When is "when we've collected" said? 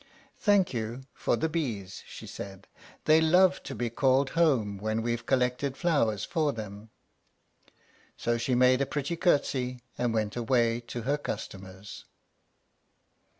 4.79-5.77